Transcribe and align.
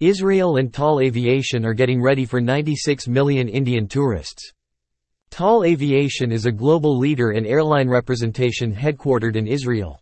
Israel 0.00 0.58
and 0.58 0.74
Tal 0.74 1.00
Aviation 1.00 1.64
are 1.64 1.72
getting 1.72 2.02
ready 2.02 2.26
for 2.26 2.38
96 2.38 3.08
million 3.08 3.48
Indian 3.48 3.88
tourists. 3.88 4.52
Tal 5.30 5.64
Aviation 5.64 6.30
is 6.30 6.44
a 6.44 6.52
global 6.52 6.98
leader 6.98 7.30
in 7.30 7.46
airline 7.46 7.88
representation 7.88 8.74
headquartered 8.74 9.36
in 9.36 9.46
Israel. 9.46 9.98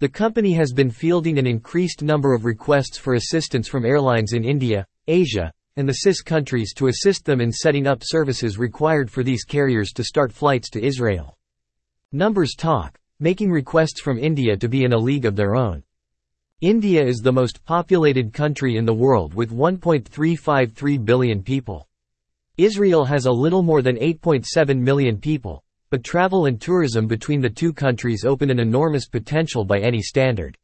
The 0.00 0.08
company 0.10 0.52
has 0.52 0.74
been 0.74 0.90
fielding 0.90 1.38
an 1.38 1.46
increased 1.46 2.02
number 2.02 2.34
of 2.34 2.44
requests 2.44 2.98
for 2.98 3.14
assistance 3.14 3.68
from 3.68 3.86
airlines 3.86 4.34
in 4.34 4.44
India, 4.44 4.86
Asia, 5.06 5.50
and 5.76 5.88
the 5.88 5.94
CIS 5.94 6.20
countries 6.20 6.74
to 6.74 6.88
assist 6.88 7.24
them 7.24 7.40
in 7.40 7.50
setting 7.50 7.86
up 7.86 8.02
services 8.04 8.58
required 8.58 9.10
for 9.10 9.22
these 9.22 9.44
carriers 9.44 9.94
to 9.94 10.04
start 10.04 10.30
flights 10.30 10.68
to 10.68 10.84
Israel. 10.84 11.38
Numbers 12.12 12.54
talk, 12.54 12.98
making 13.18 13.50
requests 13.50 14.02
from 14.02 14.18
India 14.18 14.58
to 14.58 14.68
be 14.68 14.84
in 14.84 14.92
a 14.92 14.98
league 14.98 15.24
of 15.24 15.36
their 15.36 15.56
own. 15.56 15.82
India 16.62 17.04
is 17.04 17.18
the 17.18 17.30
most 17.30 17.62
populated 17.66 18.32
country 18.32 18.78
in 18.78 18.86
the 18.86 18.94
world 18.94 19.34
with 19.34 19.50
1.353 19.50 21.04
billion 21.04 21.42
people. 21.42 21.86
Israel 22.56 23.04
has 23.04 23.26
a 23.26 23.30
little 23.30 23.62
more 23.62 23.82
than 23.82 23.96
8.7 23.96 24.78
million 24.78 25.18
people, 25.18 25.62
but 25.90 26.02
travel 26.02 26.46
and 26.46 26.58
tourism 26.58 27.06
between 27.06 27.42
the 27.42 27.50
two 27.50 27.74
countries 27.74 28.24
open 28.24 28.48
an 28.48 28.58
enormous 28.58 29.06
potential 29.06 29.66
by 29.66 29.80
any 29.80 30.00
standard. 30.00 30.56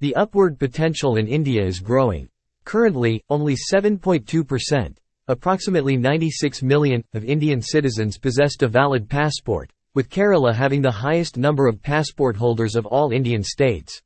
The 0.00 0.12
upward 0.16 0.58
potential 0.58 1.14
in 1.14 1.28
India 1.28 1.64
is 1.64 1.78
growing. 1.78 2.28
Currently, 2.64 3.22
only 3.30 3.54
7.2%, 3.54 4.96
approximately 5.28 5.96
96 5.96 6.64
million, 6.64 7.04
of 7.14 7.24
Indian 7.24 7.62
citizens 7.62 8.18
possessed 8.18 8.64
a 8.64 8.68
valid 8.68 9.08
passport, 9.08 9.70
with 9.94 10.10
Kerala 10.10 10.52
having 10.52 10.82
the 10.82 10.90
highest 10.90 11.36
number 11.36 11.68
of 11.68 11.80
passport 11.80 12.34
holders 12.34 12.74
of 12.74 12.86
all 12.86 13.12
Indian 13.12 13.44
states. 13.44 14.02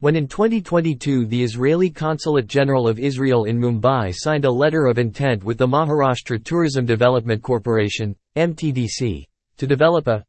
When 0.00 0.14
in 0.14 0.28
2022 0.28 1.24
the 1.24 1.42
Israeli 1.42 1.88
Consulate 1.88 2.46
General 2.46 2.86
of 2.86 2.98
Israel 2.98 3.44
in 3.44 3.58
Mumbai 3.58 4.12
signed 4.14 4.44
a 4.44 4.50
letter 4.50 4.84
of 4.84 4.98
intent 4.98 5.42
with 5.42 5.56
the 5.56 5.66
Maharashtra 5.66 6.44
Tourism 6.44 6.84
Development 6.84 7.42
Corporation, 7.42 8.14
MTDC, 8.36 9.24
to 9.56 9.66
develop 9.66 10.06
a 10.06 10.22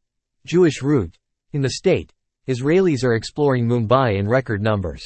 Jewish 0.46 0.80
route 0.80 1.14
in 1.52 1.60
the 1.60 1.68
state, 1.68 2.14
Israelis 2.48 3.04
are 3.04 3.12
exploring 3.12 3.68
Mumbai 3.68 4.18
in 4.18 4.26
record 4.26 4.62
numbers. 4.62 5.04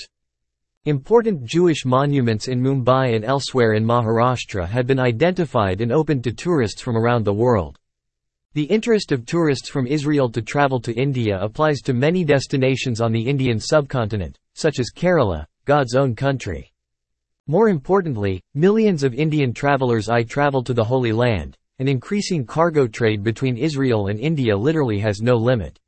Important 0.85 1.45
Jewish 1.45 1.85
monuments 1.85 2.47
in 2.47 2.63
Mumbai 2.63 3.17
and 3.17 3.25
elsewhere 3.25 3.73
in 3.73 3.85
Maharashtra 3.85 4.69
had 4.69 4.87
been 4.87 5.01
identified 5.01 5.81
and 5.81 5.91
opened 5.91 6.23
to 6.23 6.33
tourists 6.33 6.81
from 6.81 6.97
around 6.97 7.25
the 7.25 7.35
world. 7.35 7.81
The 8.55 8.65
interest 8.65 9.13
of 9.13 9.25
tourists 9.25 9.71
from 9.71 9.87
Israel 9.87 10.29
to 10.29 10.43
travel 10.43 10.79
to 10.81 10.93
India 10.93 11.41
applies 11.41 11.81
to 11.83 11.95
many 11.95 12.23
destinations 12.23 13.01
on 13.01 13.11
the 13.11 13.27
Indian 13.27 13.59
subcontinent, 13.59 14.39
such 14.55 14.79
as 14.79 14.91
Kerala, 14.95 15.47
God's 15.65 15.95
own 15.95 16.15
country. 16.15 16.71
More 17.47 17.71
importantly, 17.71 18.43
millions 18.53 19.05
of 19.05 19.15
Indian 19.15 19.55
travelers 19.55 20.11
I 20.11 20.23
travel 20.25 20.63
to 20.65 20.75
the 20.75 20.85
Holy 20.85 21.13
Land, 21.13 21.57
and 21.79 21.89
increasing 21.89 22.45
cargo 22.45 22.87
trade 22.87 23.23
between 23.23 23.57
Israel 23.57 24.09
and 24.09 24.21
India 24.21 24.55
literally 24.55 24.99
has 24.99 25.23
no 25.23 25.37
limit. 25.37 25.79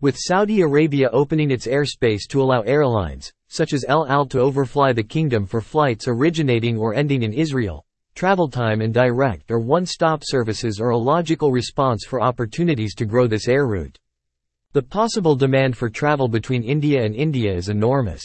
With 0.00 0.16
Saudi 0.16 0.62
Arabia 0.62 1.10
opening 1.12 1.50
its 1.50 1.66
airspace 1.66 2.26
to 2.30 2.40
allow 2.40 2.62
airlines, 2.62 3.30
such 3.48 3.74
as 3.74 3.84
El 3.86 4.06
Al 4.06 4.24
to 4.28 4.40
overfly 4.40 4.94
the 4.94 5.02
kingdom 5.02 5.44
for 5.44 5.60
flights 5.60 6.08
originating 6.08 6.78
or 6.78 6.94
ending 6.94 7.24
in 7.24 7.34
Israel, 7.34 7.84
Travel 8.14 8.48
time 8.48 8.80
and 8.80 8.92
direct 8.92 9.50
or 9.50 9.60
one-stop 9.60 10.22
services 10.24 10.80
are 10.80 10.90
a 10.90 10.98
logical 10.98 11.50
response 11.52 12.04
for 12.04 12.20
opportunities 12.20 12.94
to 12.96 13.06
grow 13.06 13.26
this 13.26 13.48
air 13.48 13.66
route. 13.66 13.98
The 14.72 14.82
possible 14.82 15.34
demand 15.34 15.76
for 15.76 15.88
travel 15.88 16.28
between 16.28 16.62
India 16.62 17.02
and 17.02 17.14
India 17.14 17.52
is 17.52 17.68
enormous. 17.68 18.22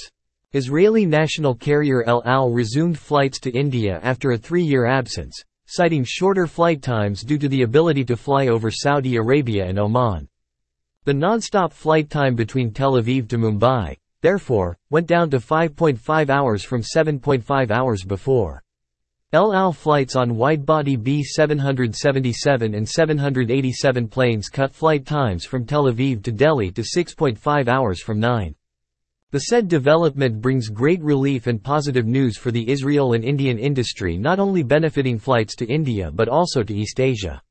Israeli 0.53 1.06
national 1.06 1.56
carrier 1.56 2.03
El 2.03 2.22
Al 2.25 2.52
resumed 2.52 3.00
flights 3.00 3.39
to 3.41 3.52
India 3.52 4.00
after 4.03 4.31
a 4.31 4.38
three-year 4.38 4.86
absence, 4.86 5.41
citing 5.67 6.03
shorter 6.06 6.45
flight 6.45 6.81
times 6.81 7.23
due 7.23 7.38
to 7.38 7.50
the 7.50 7.63
ability 7.63 8.06
to 8.06 8.16
fly 8.16 8.47
over 8.47 8.69
Saudi 8.69 9.16
Arabia 9.16 9.66
and 9.66 9.80
Oman. 9.80 10.28
The 11.06 11.13
non-stop 11.13 11.74
flight 11.74 12.09
time 12.09 12.35
between 12.35 12.72
Tel 12.72 12.94
Aviv 12.94 13.28
to 13.29 13.38
Mumbai, 13.38 13.95
therefore, 14.22 14.78
went 14.90 15.07
down 15.07 15.29
to 15.29 15.38
5.5 15.38 16.29
hours 16.29 16.63
from 16.63 16.81
7.5 16.81 17.72
hours 17.72 18.03
before. 18.03 18.62
El 19.35 19.53
Al 19.53 19.73
flights 19.73 20.16
on 20.16 20.38
wide-body 20.38 20.96
B777 20.96 22.73
and 22.73 22.88
787 22.88 24.07
planes 24.07 24.47
cut 24.47 24.73
flight 24.73 25.06
times 25.06 25.44
from 25.44 25.66
Tel 25.66 25.91
Aviv 25.91 26.23
to 26.23 26.31
Delhi 26.31 26.72
to 26.72 26.81
6.5 26.81 27.68
hours 27.68 28.01
from 28.01 28.18
9. 28.18 28.56
The 29.31 29.40
said 29.40 29.68
development 29.68 30.40
brings 30.40 30.69
great 30.69 31.03
relief 31.03 31.47
and 31.47 31.62
positive 31.62 32.06
news 32.06 32.38
for 32.38 32.50
the 32.51 32.69
Israel 32.72 33.12
and 33.12 33.25
Indian 33.25 33.59
industry 33.59 34.18
not 34.18 34.40
only 34.40 34.63
benefiting 34.63 35.19
flights 35.19 35.53
to 35.57 35.66
India 35.66 36.12
but 36.13 36.29
also 36.29 36.63
to 36.63 36.74
East 36.74 37.01
Asia. 37.01 37.41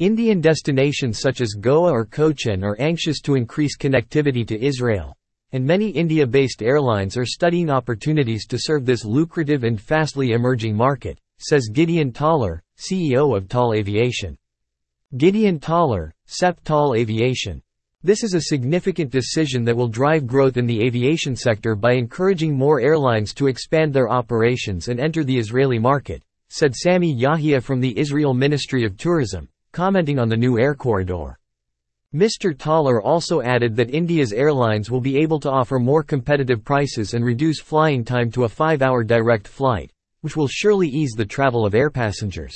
Indian 0.00 0.40
destinations 0.40 1.20
such 1.20 1.40
as 1.40 1.52
Goa 1.52 1.92
or 1.92 2.06
Cochin 2.06 2.64
are 2.64 2.80
anxious 2.80 3.20
to 3.20 3.36
increase 3.36 3.78
connectivity 3.78 4.44
to 4.48 4.60
Israel 4.60 5.16
and 5.54 5.64
many 5.64 5.88
India-based 5.88 6.64
airlines 6.64 7.16
are 7.16 7.24
studying 7.24 7.70
opportunities 7.70 8.44
to 8.44 8.58
serve 8.60 8.84
this 8.84 9.04
lucrative 9.04 9.62
and 9.62 9.80
fastly 9.80 10.32
emerging 10.32 10.74
market, 10.74 11.16
says 11.38 11.70
Gideon 11.72 12.12
Taller, 12.12 12.60
CEO 12.76 13.36
of 13.36 13.48
Tal 13.48 13.72
Aviation. 13.72 14.36
Gideon 15.16 15.60
Taller, 15.60 16.12
SEP 16.26 16.58
Tal 16.64 16.96
Aviation. 16.96 17.62
This 18.02 18.24
is 18.24 18.34
a 18.34 18.40
significant 18.40 19.12
decision 19.12 19.64
that 19.64 19.76
will 19.76 19.86
drive 19.86 20.26
growth 20.26 20.56
in 20.56 20.66
the 20.66 20.84
aviation 20.84 21.36
sector 21.36 21.76
by 21.76 21.92
encouraging 21.92 22.52
more 22.52 22.80
airlines 22.80 23.32
to 23.34 23.46
expand 23.46 23.94
their 23.94 24.10
operations 24.10 24.88
and 24.88 24.98
enter 24.98 25.22
the 25.22 25.38
Israeli 25.38 25.78
market, 25.78 26.24
said 26.48 26.74
Sami 26.74 27.14
Yahia 27.14 27.62
from 27.62 27.80
the 27.80 27.96
Israel 27.96 28.34
Ministry 28.34 28.84
of 28.84 28.96
Tourism, 28.96 29.48
commenting 29.70 30.18
on 30.18 30.28
the 30.28 30.36
new 30.36 30.58
air 30.58 30.74
corridor. 30.74 31.38
Mr. 32.14 32.56
Taller 32.56 33.02
also 33.02 33.40
added 33.40 33.74
that 33.74 33.92
India's 33.92 34.32
airlines 34.32 34.88
will 34.88 35.00
be 35.00 35.18
able 35.18 35.40
to 35.40 35.50
offer 35.50 35.80
more 35.80 36.04
competitive 36.04 36.64
prices 36.64 37.12
and 37.12 37.24
reduce 37.24 37.58
flying 37.60 38.04
time 38.04 38.30
to 38.30 38.44
a 38.44 38.48
five-hour 38.48 39.02
direct 39.02 39.48
flight, 39.48 39.90
which 40.20 40.36
will 40.36 40.46
surely 40.46 40.86
ease 40.86 41.14
the 41.16 41.24
travel 41.24 41.66
of 41.66 41.74
air 41.74 41.90
passengers. 41.90 42.54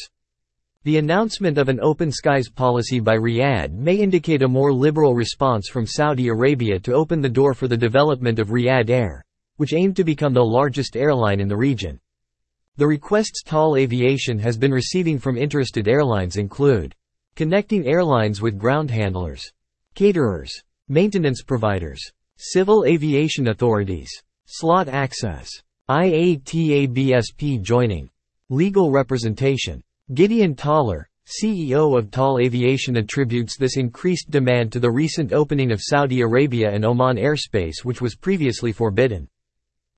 The 0.85 0.99
announcement 0.99 1.59
of 1.59 1.69
an 1.69 1.81
open 1.81 2.13
skies 2.13 2.49
policy 2.49 3.01
by 3.01 3.17
Riyadh 3.17 3.73
may 3.73 3.97
indicate 3.97 4.43
a 4.43 4.49
more 4.49 4.73
liberal 4.73 5.17
response 5.17 5.69
from 5.69 5.87
Saudi 5.87 6.29
Arabia 6.29 6.79
to 6.79 6.95
open 6.95 7.21
the 7.21 7.29
door 7.29 7.53
for 7.53 7.67
the 7.67 7.77
development 7.77 8.39
of 8.39 8.51
Riyadh 8.51 8.91
Air, 8.91 9.25
which 9.57 9.75
aimed 9.75 9.97
to 9.97 10.05
become 10.05 10.35
the 10.35 10.41
largest 10.41 10.97
airline 10.97 11.41
in 11.41 11.49
the 11.49 11.57
region. 11.57 11.99
The 12.77 12.87
requests 12.87 13.43
Tal 13.43 13.75
Aviation 13.75 14.39
has 14.39 14.57
been 14.57 14.71
receiving 14.71 15.19
from 15.19 15.37
interested 15.37 15.89
airlines 15.89 16.37
include 16.37 16.95
Connecting 17.38 17.87
airlines 17.87 18.43
with 18.43 18.59
ground 18.59 18.91
handlers, 18.91 19.53
caterers, 19.94 20.50
maintenance 20.88 21.41
providers, 21.41 22.03
civil 22.37 22.84
aviation 22.84 23.47
authorities, 23.47 24.10
slot 24.47 24.88
access, 24.88 25.49
IATA 25.88 26.88
BSP 26.88 27.62
joining, 27.62 28.10
legal 28.49 28.91
representation. 28.91 29.81
Gideon 30.15 30.56
Taller, 30.56 31.09
CEO 31.28 31.97
of 31.97 32.10
Tal 32.10 32.41
Aviation 32.41 32.97
attributes 32.97 33.56
this 33.56 33.76
increased 33.76 34.32
demand 34.32 34.72
to 34.72 34.81
the 34.81 34.91
recent 34.91 35.32
opening 35.32 35.70
of 35.70 35.81
Saudi 35.81 36.22
Arabia 36.22 36.69
and 36.72 36.84
Oman 36.84 37.19
airspace 37.19 37.84
which 37.84 38.00
was 38.00 38.16
previously 38.16 38.72
forbidden. 38.72 39.28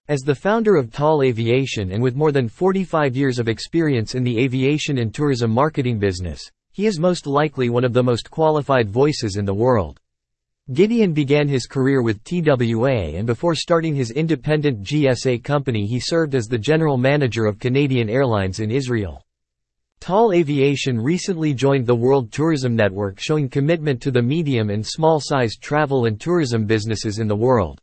As 0.08 0.20
the 0.20 0.34
founder 0.34 0.76
of 0.76 0.92
Tal 0.92 1.22
Aviation 1.22 1.92
and 1.92 2.02
with 2.02 2.16
more 2.16 2.32
than 2.32 2.50
45 2.50 3.16
years 3.16 3.38
of 3.38 3.48
experience 3.48 4.14
in 4.14 4.24
the 4.24 4.38
aviation 4.40 4.98
and 4.98 5.14
tourism 5.14 5.50
marketing 5.50 5.98
business, 5.98 6.50
he 6.72 6.86
is 6.86 6.98
most 6.98 7.26
likely 7.26 7.68
one 7.68 7.84
of 7.84 7.92
the 7.92 8.02
most 8.02 8.30
qualified 8.30 8.88
voices 8.88 9.36
in 9.36 9.44
the 9.44 9.54
world. 9.54 10.00
Gideon 10.72 11.12
began 11.12 11.48
his 11.48 11.66
career 11.66 12.00
with 12.00 12.22
TWA 12.22 13.16
and 13.16 13.26
before 13.26 13.56
starting 13.56 13.94
his 13.94 14.12
independent 14.12 14.82
GSA 14.82 15.42
company 15.42 15.84
he 15.84 15.98
served 15.98 16.34
as 16.34 16.46
the 16.46 16.58
general 16.58 16.96
manager 16.96 17.44
of 17.46 17.58
Canadian 17.58 18.08
Airlines 18.08 18.60
in 18.60 18.70
Israel. 18.70 19.24
Tal 19.98 20.32
Aviation 20.32 20.98
recently 20.98 21.52
joined 21.52 21.86
the 21.86 21.94
World 21.94 22.30
Tourism 22.30 22.76
Network 22.76 23.18
showing 23.18 23.48
commitment 23.48 24.00
to 24.00 24.10
the 24.10 24.22
medium 24.22 24.70
and 24.70 24.86
small-sized 24.86 25.60
travel 25.60 26.06
and 26.06 26.20
tourism 26.20 26.66
businesses 26.66 27.18
in 27.18 27.26
the 27.26 27.36
world. 27.36 27.80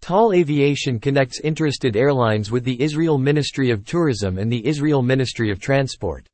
Tal 0.00 0.32
Aviation 0.32 1.00
connects 1.00 1.40
interested 1.40 1.96
airlines 1.96 2.50
with 2.50 2.62
the 2.62 2.80
Israel 2.80 3.18
Ministry 3.18 3.70
of 3.70 3.84
Tourism 3.84 4.38
and 4.38 4.52
the 4.52 4.66
Israel 4.66 5.02
Ministry 5.02 5.50
of 5.50 5.58
Transport. 5.58 6.28